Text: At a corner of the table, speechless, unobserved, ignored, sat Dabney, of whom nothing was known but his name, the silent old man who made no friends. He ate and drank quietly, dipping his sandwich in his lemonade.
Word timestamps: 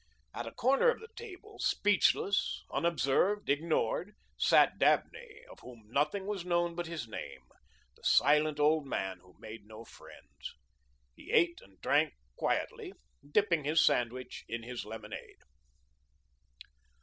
At 0.33 0.47
a 0.47 0.51
corner 0.51 0.89
of 0.89 0.99
the 0.99 1.09
table, 1.15 1.59
speechless, 1.59 2.63
unobserved, 2.73 3.51
ignored, 3.51 4.15
sat 4.35 4.79
Dabney, 4.79 5.43
of 5.51 5.59
whom 5.59 5.83
nothing 5.91 6.25
was 6.25 6.43
known 6.43 6.73
but 6.73 6.87
his 6.87 7.07
name, 7.07 7.43
the 7.95 8.03
silent 8.03 8.59
old 8.59 8.87
man 8.87 9.19
who 9.19 9.35
made 9.37 9.67
no 9.67 9.85
friends. 9.85 10.55
He 11.13 11.29
ate 11.31 11.61
and 11.61 11.79
drank 11.81 12.15
quietly, 12.35 12.93
dipping 13.29 13.63
his 13.63 13.85
sandwich 13.85 14.43
in 14.49 14.63
his 14.63 14.85
lemonade. 14.85 15.37